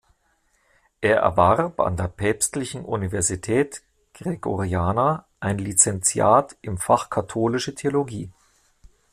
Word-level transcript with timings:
Er 1.01 1.17
erwarb 1.17 1.79
an 1.79 1.95
der 1.95 2.07
Päpstlichen 2.07 2.83
Universität 2.85 3.83
Gregoriana 4.15 5.27
ein 5.39 5.59
Lizenziat 5.59 6.57
im 6.63 6.79
Fach 6.79 7.11
Katholische 7.11 7.75
Theologie. 7.75 8.31